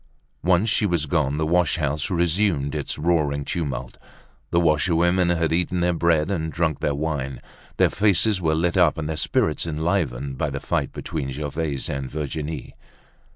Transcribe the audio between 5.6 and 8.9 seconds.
their bread and drunk their wine. Their faces were lit